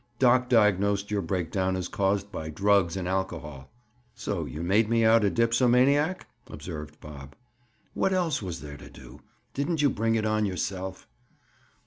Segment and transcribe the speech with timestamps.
[0.17, 3.69] Doc diagnosed your breakdown as caused by drugs and alcohol."
[4.15, 7.35] "So you made me out a dipsomaniac?" observed Bob.
[7.93, 9.21] "What else was there to do?
[9.53, 11.07] Didn't you bring it on yourself?"